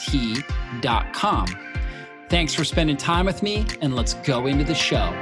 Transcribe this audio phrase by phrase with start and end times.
[0.00, 1.46] T.com.
[2.28, 5.12] Thanks for spending time with me, and let's go into the show.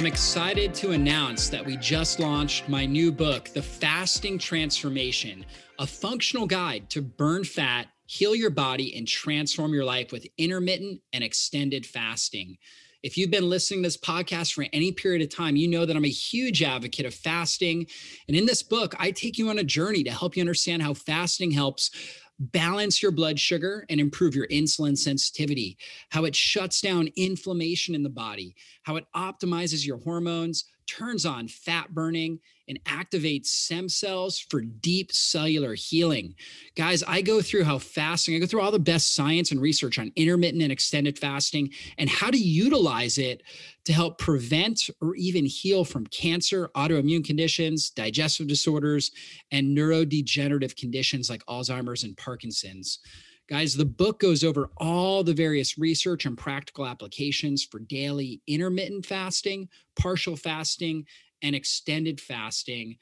[0.00, 5.44] I'm excited to announce that we just launched my new book, The Fasting Transformation,
[5.78, 11.02] a functional guide to burn fat, heal your body, and transform your life with intermittent
[11.12, 12.56] and extended fasting.
[13.02, 15.96] If you've been listening to this podcast for any period of time, you know that
[15.96, 17.86] I'm a huge advocate of fasting.
[18.28, 20.92] And in this book, I take you on a journey to help you understand how
[20.92, 21.90] fasting helps
[22.38, 25.78] balance your blood sugar and improve your insulin sensitivity,
[26.10, 31.48] how it shuts down inflammation in the body, how it optimizes your hormones, turns on
[31.48, 32.38] fat burning,
[32.70, 36.34] and activates stem cells for deep cellular healing.
[36.76, 39.98] Guys, I go through how fasting, I go through all the best science and research
[39.98, 43.42] on intermittent and extended fasting and how to utilize it
[43.84, 49.10] to help prevent or even heal from cancer, autoimmune conditions, digestive disorders,
[49.50, 53.00] and neurodegenerative conditions like Alzheimer's and Parkinson's.
[53.50, 59.04] Guys, the book goes over all the various research and practical applications for daily intermittent
[59.04, 61.04] fasting, partial fasting,
[61.42, 62.96] and extended fasting.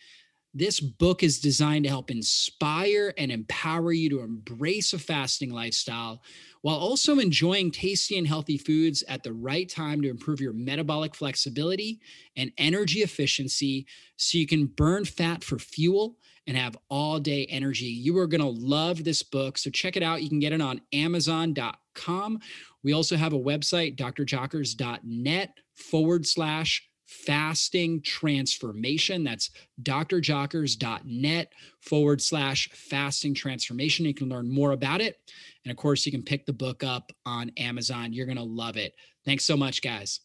[0.55, 6.23] This book is designed to help inspire and empower you to embrace a fasting lifestyle
[6.63, 11.15] while also enjoying tasty and healthy foods at the right time to improve your metabolic
[11.15, 12.01] flexibility
[12.37, 16.17] and energy efficiency so you can burn fat for fuel
[16.47, 17.85] and have all day energy.
[17.85, 19.59] You are going to love this book.
[19.59, 20.23] So check it out.
[20.23, 22.39] You can get it on amazon.com.
[22.83, 29.25] We also have a website, drjockers.net forward slash fasting transformation.
[29.25, 29.51] That's
[29.83, 34.05] drjockers.net forward slash fasting transformation.
[34.05, 35.19] You can learn more about it.
[35.65, 38.13] And of course, you can pick the book up on Amazon.
[38.13, 38.95] You're going to love it.
[39.25, 40.21] Thanks so much, guys.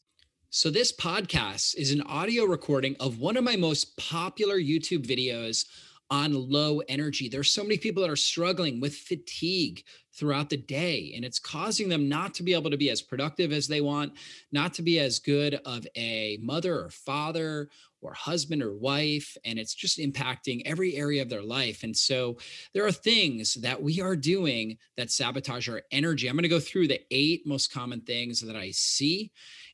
[0.50, 5.66] So, this podcast is an audio recording of one of my most popular YouTube videos
[6.10, 7.30] on low energy.
[7.30, 9.84] There's so many people that are struggling with fatigue
[10.14, 13.52] throughout the day, and it's causing them not to be able to be as productive
[13.52, 14.14] as they want,
[14.52, 17.70] not to be as good of a mother or father
[18.04, 21.84] or husband or wife, and it's just impacting every area of their life.
[21.84, 22.38] And so
[22.74, 26.28] there are things that we are doing that sabotage our energy.
[26.28, 29.32] I'm going to go through the eight most common things that I see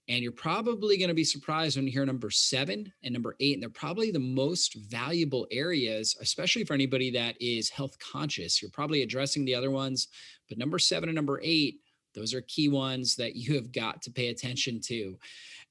[0.10, 3.54] and you're probably going to be surprised when you hear number seven and number eight.
[3.54, 8.60] And they're probably the most valuable areas, especially for anybody that is health conscious.
[8.60, 10.08] You're probably addressing the other ones,
[10.50, 11.82] but number seven and number eight,
[12.16, 15.16] those are key ones that you have got to pay attention to.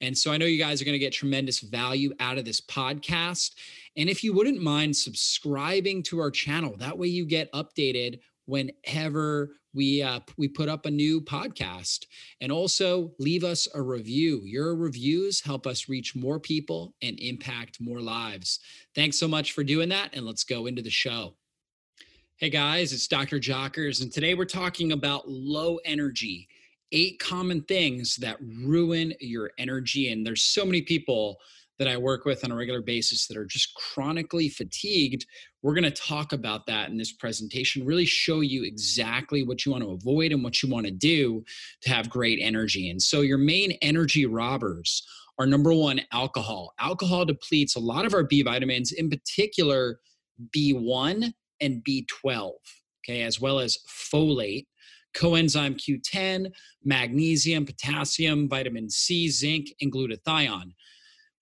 [0.01, 2.61] And so I know you guys are going to get tremendous value out of this
[2.61, 3.57] podcast.
[3.97, 9.51] And if you wouldn't mind subscribing to our channel, that way you get updated whenever
[9.75, 12.07] we uh, we put up a new podcast.
[12.41, 14.41] And also leave us a review.
[14.45, 18.61] Your reviews help us reach more people and impact more lives.
[18.95, 21.35] Thanks so much for doing that and let's go into the show.
[22.37, 26.49] Hey guys it's dr jockers and today we're talking about low energy
[26.93, 30.13] eight common things that ruin your energy.
[30.13, 31.39] And there's so many people
[31.79, 35.27] that I work with on a regular basis that are just chronically fatigued.
[35.63, 39.73] We're going to talk about that in this presentation, really show you exactly what you
[39.73, 41.45] want to avoid and what you want to do
[41.83, 42.91] to have great energy.
[42.91, 45.07] And so, your main energy robbers
[45.39, 46.75] are number one, alcohol.
[46.81, 50.01] Alcohol depletes a lot of our B vitamins, in particular
[50.57, 52.53] B1 and B12,
[53.05, 54.67] okay, as well as folate
[55.15, 56.53] coenzyme Q10,
[56.85, 60.73] magnesium, potassium, vitamin C, zinc, and glutathione.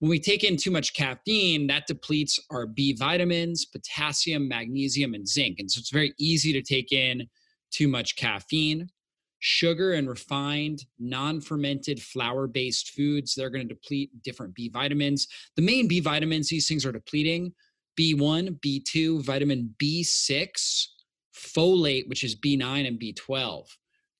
[0.01, 5.27] When we take in too much caffeine, that depletes our B vitamins, potassium, magnesium, and
[5.27, 5.59] zinc.
[5.59, 7.29] And so it's very easy to take in
[7.71, 8.91] too much caffeine.
[9.39, 15.87] sugar and refined non-fermented flour-based foods they're going to deplete different b vitamins the main
[15.87, 17.53] b vitamins these things are depleting
[18.01, 20.87] b1 b2 vitamin b6
[21.35, 23.67] folate which is b9 and b12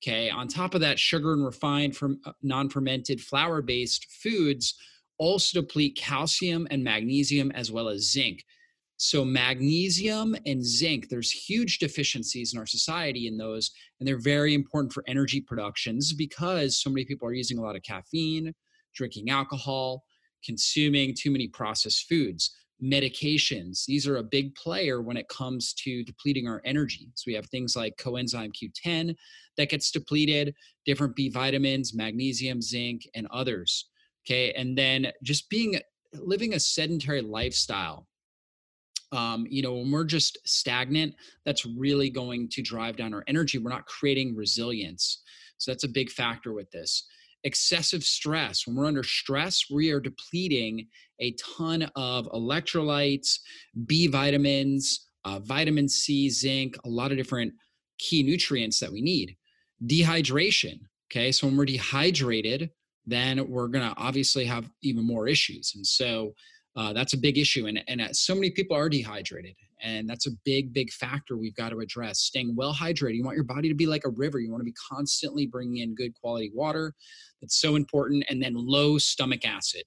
[0.01, 4.75] okay on top of that sugar and refined from uh, non-fermented flour-based foods
[5.17, 8.43] also deplete calcium and magnesium as well as zinc
[8.99, 13.69] so, magnesium and zinc, there's huge deficiencies in our society in those,
[13.99, 17.75] and they're very important for energy productions because so many people are using a lot
[17.75, 18.55] of caffeine,
[18.95, 20.03] drinking alcohol,
[20.43, 22.55] consuming too many processed foods.
[22.83, 27.07] Medications, these are a big player when it comes to depleting our energy.
[27.13, 29.13] So, we have things like coenzyme Q10
[29.57, 30.55] that gets depleted,
[30.87, 33.85] different B vitamins, magnesium, zinc, and others.
[34.27, 34.51] Okay.
[34.53, 35.79] And then just being
[36.13, 38.07] living a sedentary lifestyle
[39.11, 41.15] um, you know, when we're just stagnant,
[41.45, 43.57] that's really going to drive down our energy.
[43.57, 45.21] We're not creating resilience.
[45.57, 47.07] So that's a big factor with this.
[47.43, 48.67] Excessive stress.
[48.67, 50.87] When we're under stress, we are depleting
[51.19, 53.39] a ton of electrolytes,
[53.85, 57.53] B vitamins, uh, vitamin C, zinc, a lot of different
[57.97, 59.37] key nutrients that we need.
[59.85, 60.79] Dehydration.
[61.09, 61.31] Okay.
[61.31, 62.71] So when we're dehydrated,
[63.07, 65.73] then we're going to obviously have even more issues.
[65.75, 66.33] And so,
[66.77, 67.65] uh, that's a big issue.
[67.65, 69.55] And, and uh, so many people are dehydrated.
[69.81, 72.19] And that's a big, big factor we've got to address.
[72.19, 73.15] Staying well hydrated.
[73.15, 74.39] You want your body to be like a river.
[74.39, 76.93] You want to be constantly bringing in good quality water.
[77.41, 78.25] That's so important.
[78.29, 79.83] And then low stomach acid.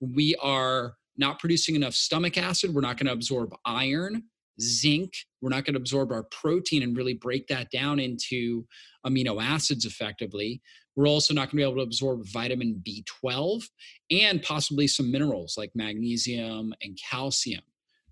[0.00, 2.72] We are not producing enough stomach acid.
[2.72, 4.22] We're not going to absorb iron,
[4.60, 5.12] zinc.
[5.40, 8.64] We're not going to absorb our protein and really break that down into
[9.04, 10.62] amino acids effectively.
[10.98, 13.62] We're also not going to be able to absorb vitamin B12
[14.10, 17.62] and possibly some minerals like magnesium and calcium.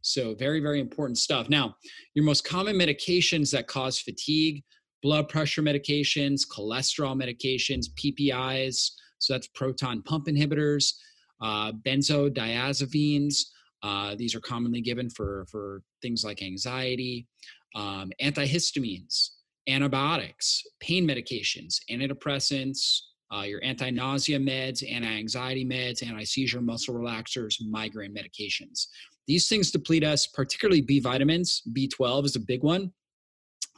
[0.03, 1.49] So, very, very important stuff.
[1.49, 1.75] Now,
[2.15, 4.63] your most common medications that cause fatigue
[5.03, 10.93] blood pressure medications, cholesterol medications, PPIs, so that's proton pump inhibitors,
[11.41, 13.47] uh, benzodiazepines.
[13.83, 17.27] Uh, these are commonly given for, for things like anxiety,
[17.75, 19.31] um, antihistamines,
[19.69, 23.01] antibiotics, pain medications, antidepressants,
[23.35, 28.87] uh, your anti nausea meds, anti anxiety meds, anti seizure muscle relaxers, migraine medications.
[29.27, 31.63] These things deplete us, particularly B vitamins.
[31.73, 32.93] B12 is a big one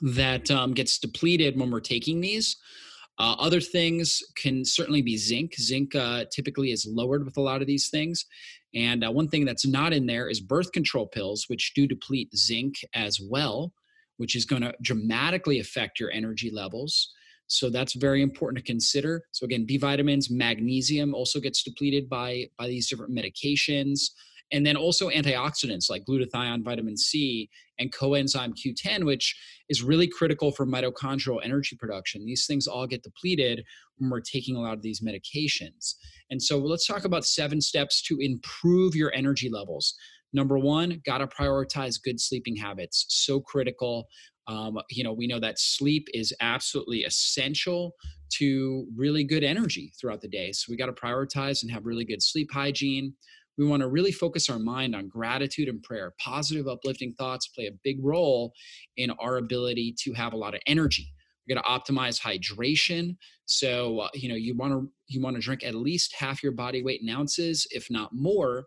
[0.02, 2.56] that um, gets depleted when we're taking these.
[3.19, 5.55] Uh, other things can certainly be zinc.
[5.55, 8.26] Zinc uh, typically is lowered with a lot of these things.
[8.75, 12.29] And uh, one thing that's not in there is birth control pills, which do deplete
[12.37, 13.73] zinc as well
[14.19, 17.12] which is going to dramatically affect your energy levels.
[17.49, 19.25] So that's very important to consider.
[19.32, 24.11] So again, B vitamins, magnesium also gets depleted by by these different medications.
[24.50, 29.37] And then also antioxidants like glutathione, vitamin C, and coenzyme Q10, which
[29.69, 32.25] is really critical for mitochondrial energy production.
[32.25, 33.65] These things all get depleted
[33.99, 35.94] when we're taking a lot of these medications.
[36.31, 39.94] And so let's talk about seven steps to improve your energy levels.
[40.33, 43.07] Number one, got to prioritize good sleeping habits.
[43.09, 44.09] So critical.
[44.47, 47.93] Um, you know, we know that sleep is absolutely essential
[48.35, 50.53] to really good energy throughout the day.
[50.53, 53.15] So we got to prioritize and have really good sleep hygiene.
[53.59, 56.15] We want to really focus our mind on gratitude and prayer.
[56.21, 58.53] Positive, uplifting thoughts play a big role
[58.97, 61.13] in our ability to have a lot of energy.
[61.49, 63.17] We're going to optimize hydration.
[63.47, 66.53] So, uh, you know, you want to you want to drink at least half your
[66.53, 68.67] body weight in ounces, if not more,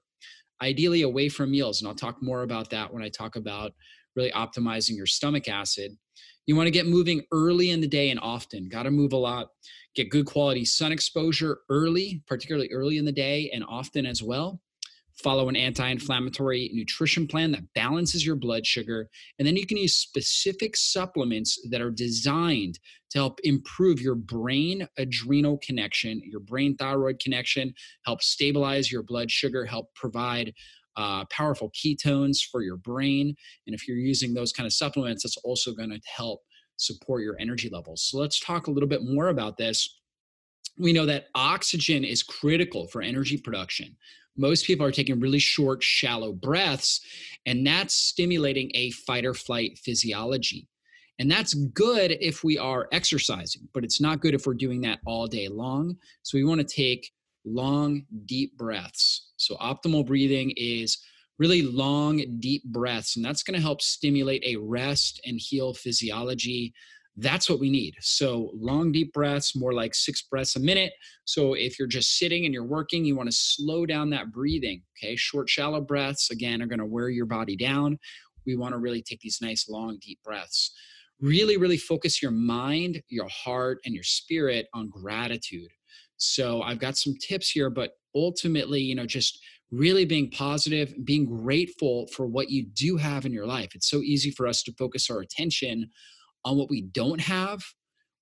[0.61, 1.81] ideally away from meals.
[1.81, 3.73] And I'll talk more about that when I talk about
[4.15, 5.97] really optimizing your stomach acid.
[6.45, 8.67] You want to get moving early in the day and often.
[8.67, 9.49] Got to move a lot.
[9.95, 14.61] Get good quality sun exposure early, particularly early in the day and often as well
[15.21, 19.09] follow an anti inflammatory nutrition plan that balances your blood sugar.
[19.37, 22.79] And then you can use specific supplements that are designed
[23.11, 27.73] to help improve your brain adrenal connection, your brain thyroid connection,
[28.05, 30.53] help stabilize your blood sugar, help provide.
[30.97, 33.33] Uh, powerful ketones for your brain.
[33.65, 36.41] And if you're using those kind of supplements, that's also going to help
[36.75, 38.03] support your energy levels.
[38.03, 40.00] So let's talk a little bit more about this
[40.77, 43.95] we know that oxygen is critical for energy production
[44.37, 47.01] most people are taking really short, shallow breaths,
[47.45, 50.67] and that's stimulating a fight or flight physiology.
[51.19, 54.99] And that's good if we are exercising, but it's not good if we're doing that
[55.05, 55.97] all day long.
[56.23, 57.11] So we want to take
[57.45, 59.31] long, deep breaths.
[59.37, 60.97] So optimal breathing is
[61.37, 66.73] really long, deep breaths, and that's going to help stimulate a rest and heal physiology
[67.17, 67.95] that's what we need.
[67.99, 70.93] So long, deep breaths, more like six breaths a minute.
[71.25, 74.81] So if you're just sitting and you're working, you want to slow down that breathing.
[74.97, 75.15] Okay.
[75.17, 77.99] Short, shallow breaths, again, are going to wear your body down.
[78.45, 80.73] We want to really take these nice, long, deep breaths.
[81.21, 85.69] really, really focus your mind, your heart, and your spirit on gratitude.
[86.17, 89.39] So I've got some tips here, but ultimately, you know, just
[89.71, 93.73] really being positive, being grateful for what you do have in your life.
[93.73, 95.89] It's so easy for us to focus our attention
[96.45, 97.61] on what we don't have.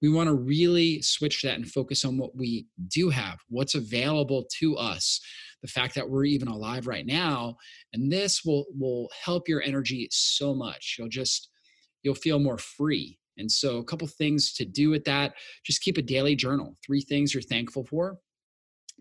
[0.01, 4.45] We want to really switch that and focus on what we do have, what's available
[4.59, 5.19] to us,
[5.61, 7.57] the fact that we're even alive right now.
[7.91, 10.95] And this will will help your energy so much.
[10.97, 11.49] You'll just
[12.01, 13.19] you'll feel more free.
[13.37, 15.33] And so a couple things to do with that,
[15.65, 16.75] just keep a daily journal.
[16.85, 18.17] Three things you're thankful for.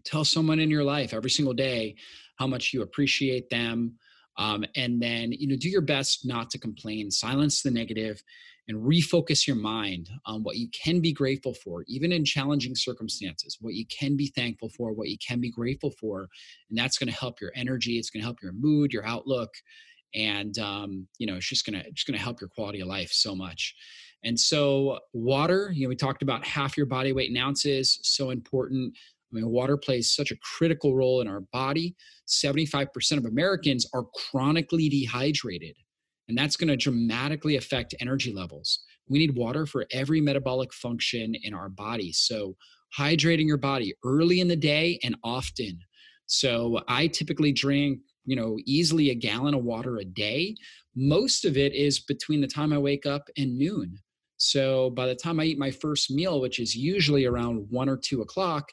[0.05, 1.97] Tell someone in your life every single day
[2.39, 3.97] how much you appreciate them.
[4.37, 8.23] Um, and then, you know, do your best not to complain, silence the negative,
[8.69, 13.57] and refocus your mind on what you can be grateful for, even in challenging circumstances,
[13.61, 16.29] what you can be thankful for, what you can be grateful for.
[16.69, 17.99] And that's going to help your energy.
[17.99, 19.51] It's going to help your mood, your outlook.
[20.15, 22.89] And, um, you know, it's just going to, just going to help your quality of
[22.89, 23.75] life so much.
[24.25, 28.31] And so water, you know, we talked about half your body weight in ounces, so
[28.31, 28.95] important.
[29.31, 31.95] I mean, water plays such a critical role in our body.
[32.27, 35.77] 75% of Americans are chronically dehydrated,
[36.29, 38.81] and that's going to dramatically affect energy levels.
[39.09, 42.13] We need water for every metabolic function in our body.
[42.13, 42.57] So,
[42.99, 45.79] hydrating your body early in the day and often.
[46.27, 50.55] So, I typically drink, you know, easily a gallon of water a day.
[50.95, 53.99] Most of it is between the time I wake up and noon.
[54.37, 57.97] So, by the time I eat my first meal, which is usually around one or
[57.97, 58.71] two o'clock,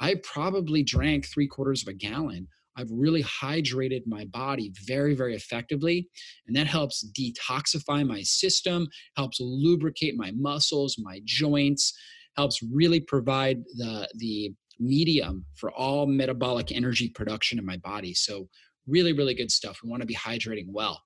[0.00, 2.48] I probably drank three quarters of a gallon.
[2.76, 6.08] I've really hydrated my body very, very effectively.
[6.46, 11.92] And that helps detoxify my system, helps lubricate my muscles, my joints,
[12.36, 18.12] helps really provide the, the medium for all metabolic energy production in my body.
[18.14, 18.48] So,
[18.86, 19.80] really, really good stuff.
[19.82, 21.02] We want to be hydrating well.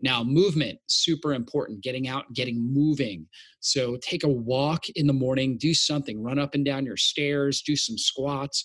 [0.00, 3.26] Now, movement, super important, getting out, getting moving.
[3.60, 7.62] So take a walk in the morning, do something, run up and down your stairs,
[7.62, 8.64] do some squats.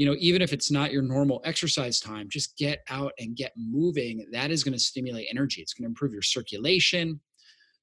[0.00, 3.52] You know, even if it's not your normal exercise time, just get out and get
[3.54, 4.24] moving.
[4.32, 5.60] That is going to stimulate energy.
[5.60, 7.20] It's going to improve your circulation,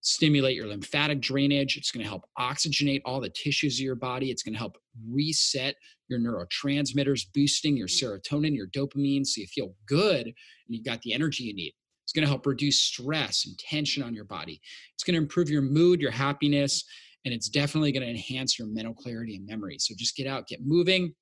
[0.02, 1.78] stimulate your lymphatic drainage.
[1.78, 4.32] It's going to help oxygenate all the tissues of your body.
[4.32, 5.76] It's going to help reset
[6.08, 8.20] your neurotransmitters, boosting your mm.
[8.20, 10.36] serotonin, your dopamine, so you feel good and
[10.70, 11.76] you've got the energy you need.
[12.04, 14.60] It's going to help reduce stress and tension on your body.
[14.96, 16.84] It's going to improve your mood, your happiness,
[17.26, 19.78] and it's definitely going to enhance your mental clarity and memory.
[19.78, 21.14] So just get out, get moving.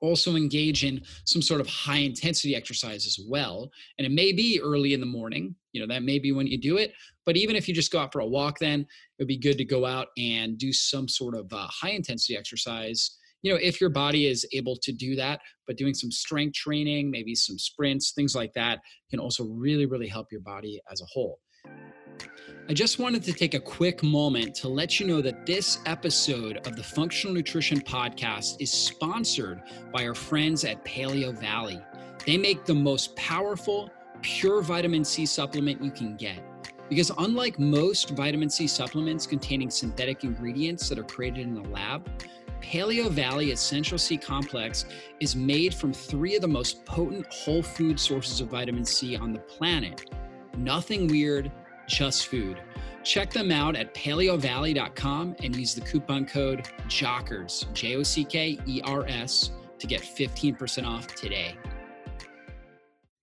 [0.00, 3.70] Also engage in some sort of high intensity exercise as well.
[3.98, 6.58] And it may be early in the morning, you know, that may be when you
[6.58, 6.92] do it.
[7.26, 8.86] But even if you just go out for a walk, then it
[9.18, 13.16] would be good to go out and do some sort of uh, high intensity exercise
[13.44, 17.10] you know, if your body is able to do that, but doing some strength training,
[17.10, 21.04] maybe some sprints, things like that can also really, really help your body as a
[21.04, 21.38] whole.
[22.66, 26.66] I just wanted to take a quick moment to let you know that this episode
[26.66, 29.60] of the Functional Nutrition Podcast is sponsored
[29.92, 31.78] by our friends at Paleo Valley.
[32.24, 33.90] They make the most powerful,
[34.22, 36.42] pure vitamin C supplement you can get.
[36.88, 42.08] Because unlike most vitamin C supplements containing synthetic ingredients that are created in the lab,
[42.62, 44.86] Paleo Valley Essential C Complex
[45.20, 49.34] is made from three of the most potent whole food sources of vitamin C on
[49.34, 50.08] the planet.
[50.56, 51.50] Nothing weird,
[51.86, 52.60] just food.
[53.02, 58.58] Check them out at paleovalley.com and use the coupon code JOCKERS, J O C K
[58.66, 61.56] E R S, to get 15% off today.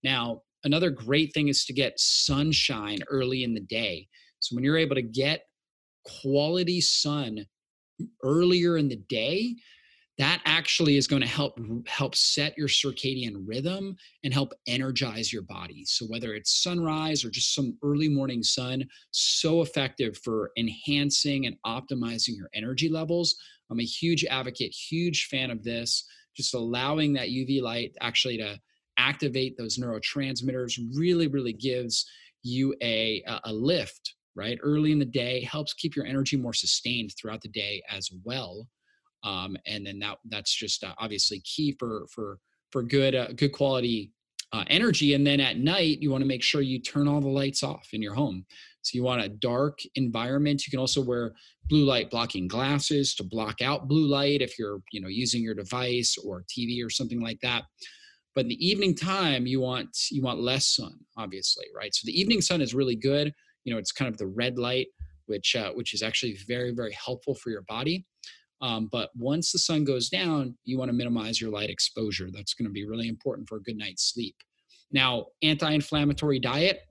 [0.03, 4.07] Now, another great thing is to get sunshine early in the day.
[4.39, 5.41] So, when you're able to get
[6.05, 7.45] quality sun
[8.23, 9.55] earlier in the day
[10.21, 15.41] that actually is going to help help set your circadian rhythm and help energize your
[15.41, 15.83] body.
[15.85, 21.55] So whether it's sunrise or just some early morning sun so effective for enhancing and
[21.65, 23.35] optimizing your energy levels.
[23.71, 26.05] I'm a huge advocate huge fan of this
[26.37, 28.59] just allowing that uv light actually to
[28.97, 32.05] activate those neurotransmitters really really gives
[32.43, 34.59] you a a lift right?
[34.63, 38.67] Early in the day helps keep your energy more sustained throughout the day as well
[39.23, 42.39] um, and then that that's just uh, obviously key for for
[42.71, 44.11] for good uh, good quality
[44.53, 47.27] uh, energy and then at night you want to make sure you turn all the
[47.27, 48.45] lights off in your home.
[48.81, 50.65] So you want a dark environment.
[50.65, 51.33] You can also wear
[51.69, 55.55] blue light blocking glasses to block out blue light if you're you know using your
[55.55, 57.63] device or tv or something like that.
[58.33, 61.93] But in the evening time you want you want less sun obviously right?
[61.93, 63.33] So the evening sun is really good.
[63.63, 64.87] You know it's kind of the red light
[65.27, 68.05] which uh, which is actually very very helpful for your body
[68.61, 72.53] um, but once the sun goes down you want to minimize your light exposure that's
[72.53, 74.35] going to be really important for a good night's sleep
[74.91, 76.81] now anti-inflammatory diet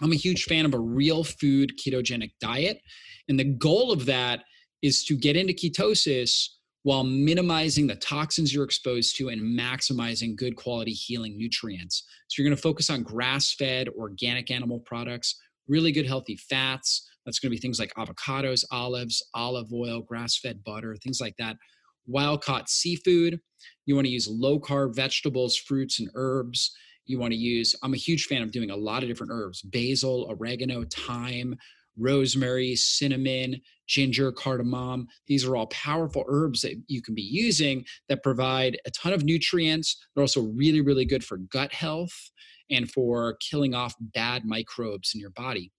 [0.00, 2.80] I'm a huge fan of a real food ketogenic diet.
[3.28, 4.44] And the goal of that
[4.82, 6.46] is to get into ketosis
[6.84, 12.04] while minimizing the toxins you're exposed to and maximizing good quality healing nutrients.
[12.28, 15.34] So you're going to focus on grass fed, organic animal products,
[15.66, 17.06] really good healthy fats.
[17.28, 21.36] That's going to be things like avocados, olives, olive oil, grass fed butter, things like
[21.36, 21.58] that.
[22.06, 23.38] Wild caught seafood.
[23.84, 26.74] You want to use low carb vegetables, fruits, and herbs.
[27.04, 29.60] You want to use, I'm a huge fan of doing a lot of different herbs
[29.60, 31.54] basil, oregano, thyme,
[31.98, 35.06] rosemary, cinnamon, ginger, cardamom.
[35.26, 39.22] These are all powerful herbs that you can be using that provide a ton of
[39.22, 40.02] nutrients.
[40.14, 42.30] They're also really, really good for gut health
[42.70, 45.72] and for killing off bad microbes in your body.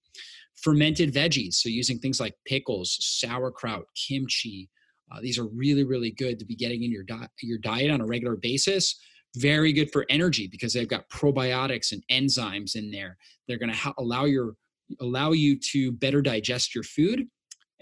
[0.62, 4.70] Fermented veggies, so using things like pickles, sauerkraut, kimchi.
[5.12, 8.02] Uh, these are really, really good to be getting in your, di- your diet on
[8.02, 8.96] a regular basis
[9.36, 13.18] very good for energy because they've got probiotics and enzymes in there.
[13.48, 14.56] They're going to ha- allow your
[15.02, 17.28] allow you to better digest your food.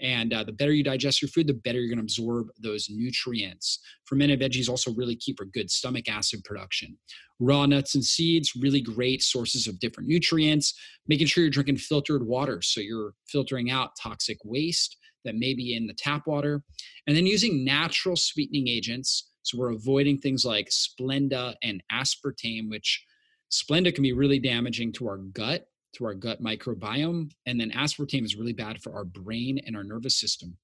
[0.00, 2.88] And uh, the better you digest your food, the better you're going to absorb those
[2.88, 3.80] nutrients.
[4.04, 6.96] Fermented veggies also really keep a good stomach acid production.
[7.40, 10.74] Raw nuts and seeds, really great sources of different nutrients.
[11.08, 15.74] Making sure you're drinking filtered water so you're filtering out toxic waste that may be
[15.74, 16.62] in the tap water.
[17.06, 19.30] And then using natural sweetening agents.
[19.42, 23.04] So we're avoiding things like Splenda and aspartame, which
[23.50, 27.30] Splenda can be really damaging to our gut to our gut microbiome.
[27.46, 30.56] And then aspartame is really bad for our brain and our nervous system.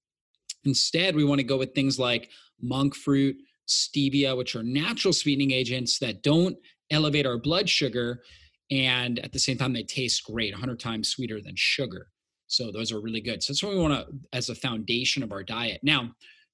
[0.64, 3.36] Instead, we want to go with things like monk fruit,
[3.68, 6.56] stevia, which are natural sweetening agents that don't
[6.90, 8.22] elevate our blood sugar.
[8.70, 12.08] And at the same time, they taste great, 100 times sweeter than sugar.
[12.46, 13.42] So those are really good.
[13.42, 15.80] So that's what we want to, as a foundation of our diet.
[15.82, 16.12] Now,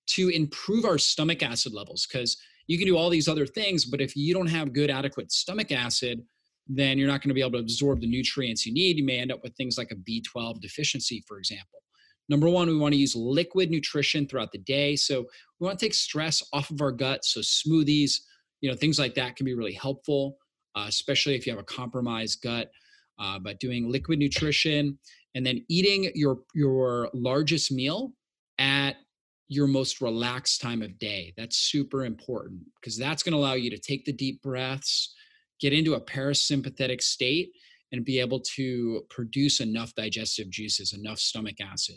[0.09, 2.37] to improve our stomach acid levels, because
[2.67, 5.73] you can do all these other things, but if you don't have good, adequate stomach
[5.73, 6.23] acid,
[6.73, 8.97] then you're not going to be able to absorb the nutrients you need.
[8.97, 11.83] You may end up with things like a B12 deficiency, for example.
[12.29, 14.95] Number one, we want to use liquid nutrition throughout the day.
[14.95, 15.27] So
[15.59, 17.25] we want to take stress off of our gut.
[17.25, 18.21] So smoothies,
[18.61, 20.37] you know, things like that can be really helpful,
[20.77, 22.71] uh, especially if you have a compromised gut.
[23.19, 24.99] Uh, but doing liquid nutrition
[25.35, 28.13] and then eating your your largest meal
[28.59, 28.97] at
[29.49, 31.35] your most relaxed time of day.
[31.37, 35.13] That's super important because that's going to allow you to take the deep breaths
[35.61, 37.53] get into a parasympathetic state
[37.93, 41.97] and be able to produce enough digestive juices, enough stomach acid.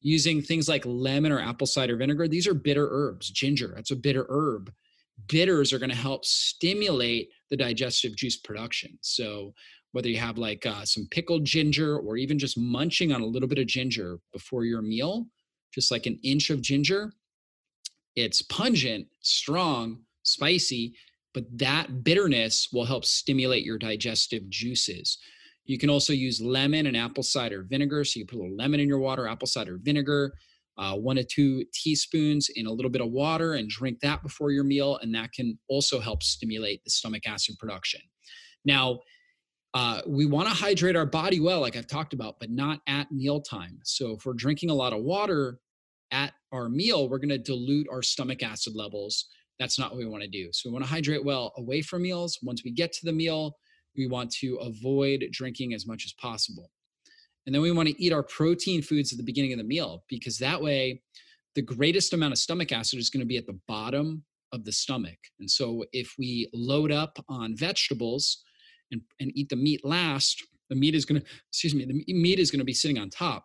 [0.00, 3.30] Using things like lemon or apple cider vinegar, these are bitter herbs.
[3.30, 4.72] Ginger, that's a bitter herb.
[5.28, 8.98] Bitters are going to help stimulate the digestive juice production.
[9.02, 9.54] So,
[9.92, 13.48] whether you have like uh, some pickled ginger or even just munching on a little
[13.48, 15.26] bit of ginger before your meal,
[15.72, 17.12] just like an inch of ginger,
[18.16, 20.94] it's pungent, strong, spicy,
[21.34, 25.18] but that bitterness will help stimulate your digestive juices.
[25.64, 28.04] You can also use lemon and apple cider vinegar.
[28.04, 30.34] So you put a little lemon in your water, apple cider vinegar,
[30.78, 34.50] uh, one to two teaspoons in a little bit of water, and drink that before
[34.50, 34.98] your meal.
[35.02, 38.00] And that can also help stimulate the stomach acid production.
[38.64, 39.00] Now,
[39.74, 43.10] uh, we want to hydrate our body well, like I've talked about, but not at
[43.10, 43.78] mealtime.
[43.84, 45.58] So if we're drinking a lot of water
[46.10, 49.26] at our meal, we're going to dilute our stomach acid levels
[49.62, 50.48] that's not what we want to do.
[50.52, 52.38] So we want to hydrate well away from meals.
[52.42, 53.56] Once we get to the meal,
[53.96, 56.70] we want to avoid drinking as much as possible.
[57.46, 60.04] And then we want to eat our protein foods at the beginning of the meal
[60.08, 61.02] because that way
[61.54, 64.72] the greatest amount of stomach acid is going to be at the bottom of the
[64.72, 65.18] stomach.
[65.40, 68.42] And so if we load up on vegetables
[68.90, 72.38] and, and eat the meat last, the meat is going to, excuse me, the meat
[72.38, 73.44] is going to be sitting on top.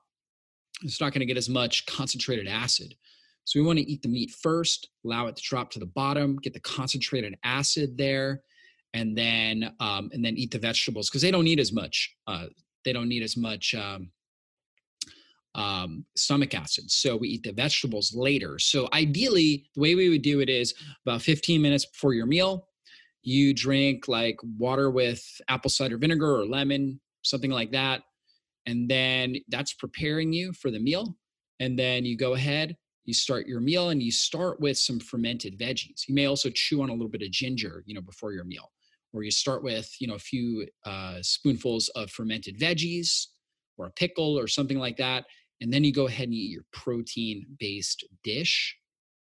[0.83, 2.93] It's not going to get as much concentrated acid.
[3.47, 6.35] So we want to eat the meat first, allow it to drop to the bottom,
[6.35, 8.41] get the concentrated acid there,
[8.93, 12.13] and then um, and then eat the vegetables because they don't need as much.
[12.27, 12.47] Uh,
[12.83, 14.11] they don't need as much um,
[15.55, 16.91] um, stomach acid.
[16.91, 18.59] So we eat the vegetables later.
[18.59, 20.73] So ideally, the way we would do it is
[21.05, 22.67] about 15 minutes before your meal,
[23.23, 28.01] you drink like water with apple cider vinegar or lemon, something like that.
[28.65, 31.15] And then that's preparing you for the meal.
[31.61, 32.75] And then you go ahead,
[33.07, 36.07] you start your meal and you start with some fermented veggies.
[36.07, 38.69] You may also chew on a little bit of ginger, you know, before your meal,
[39.13, 43.27] or you start with, you know, a few uh, spoonfuls of fermented veggies
[43.77, 45.23] or a pickle or something like that.
[45.61, 48.75] And then you go ahead and eat your protein based dish.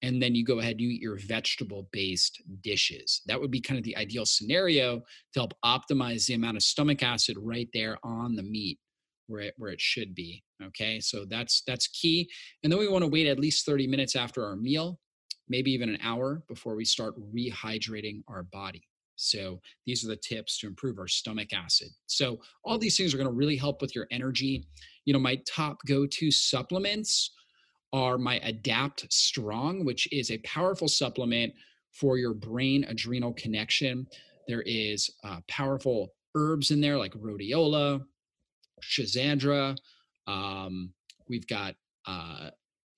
[0.02, 3.22] And then you go ahead and you eat your vegetable based dishes.
[3.26, 5.00] That would be kind of the ideal scenario
[5.34, 8.80] to help optimize the amount of stomach acid right there on the meat
[9.28, 10.44] where it, where it should be.
[10.64, 12.30] Okay, so that's that's key.
[12.64, 15.00] And then we want to wait at least 30 minutes after our meal,
[15.48, 18.84] maybe even an hour before we start rehydrating our body.
[19.18, 21.90] So these are the tips to improve our stomach acid.
[22.06, 24.68] So all these things are going to really help with your energy.
[25.06, 27.32] You know, my top go-to supplements
[27.94, 31.54] are my Adapt Strong, which is a powerful supplement
[31.94, 34.06] for your brain adrenal connection.
[34.48, 38.04] There is uh, powerful herbs in there like rhodiola,
[38.82, 39.78] schizandra.
[40.28, 40.94] Um,
[41.30, 42.52] we've got uh,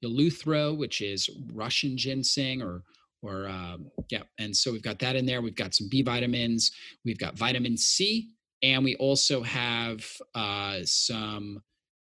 [0.04, 2.84] eleuthero, which is Russian ginseng or
[3.22, 5.42] or um, yeah and so we've got that in there.
[5.42, 6.72] We've got some b vitamins.
[7.04, 8.30] We've got vitamin c
[8.62, 11.62] and we also have uh, some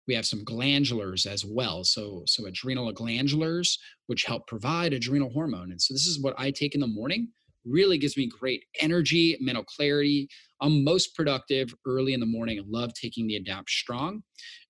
[0.09, 1.85] we have some glandulars as well.
[1.85, 5.71] So so adrenal glandulars which help provide adrenal hormone.
[5.73, 7.29] And so this is what i take in the morning
[7.65, 10.29] really gives me great energy mental clarity
[10.61, 14.23] i'm most productive early in the morning I love taking the adapt strong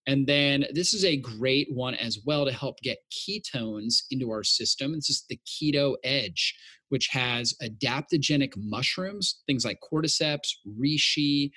[0.06, 4.42] and then this is a great one as well to help get ketones into our
[4.42, 4.94] system.
[4.94, 6.56] This is the Keto Edge,
[6.88, 11.50] which has adaptogenic mushrooms, things like cordyceps, reishi,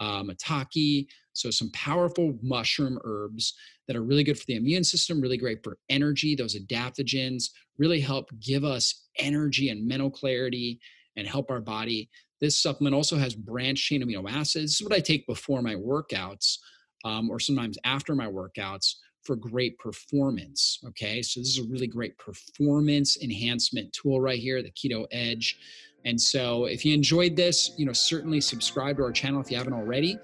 [0.00, 1.06] uh, maitake.
[1.34, 3.54] So, some powerful mushroom herbs
[3.86, 6.34] that are really good for the immune system, really great for energy.
[6.34, 10.80] Those adaptogens really help give us energy and mental clarity
[11.16, 12.08] and help our body.
[12.40, 14.72] This supplement also has branched chain amino acids.
[14.72, 16.58] This is what I take before my workouts
[17.04, 20.80] um, or sometimes after my workouts for great performance.
[20.86, 25.58] Okay, so this is a really great performance enhancement tool right here, the Keto Edge.
[26.06, 29.58] And so, if you enjoyed this, you know, certainly subscribe to our channel if you
[29.58, 30.18] haven't already.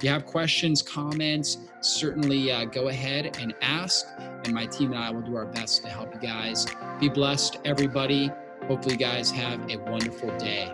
[0.00, 4.06] If you have questions, comments, certainly uh, go ahead and ask.
[4.46, 6.66] And my team and I will do our best to help you guys.
[6.98, 8.30] Be blessed, everybody.
[8.66, 10.72] Hopefully, you guys have a wonderful day.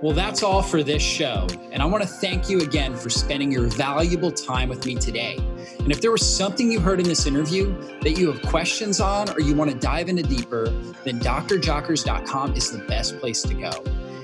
[0.00, 1.46] Well, that's all for this show.
[1.72, 5.36] And I want to thank you again for spending your valuable time with me today.
[5.80, 9.28] And if there was something you heard in this interview that you have questions on
[9.28, 10.70] or you want to dive into deeper,
[11.04, 14.03] then drjockers.com is the best place to go.